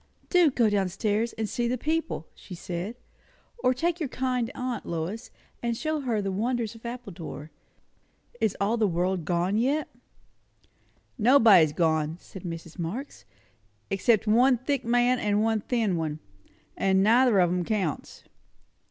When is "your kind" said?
3.99-4.49